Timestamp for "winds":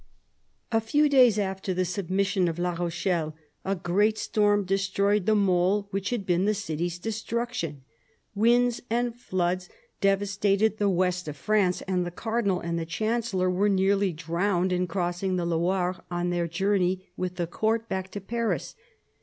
8.33-8.81